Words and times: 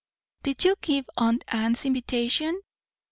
"Did 0.41 0.63
you 0.65 0.73
give 0.81 1.05
aunt 1.17 1.43
Anne's 1.47 1.85
invitation? 1.85 2.59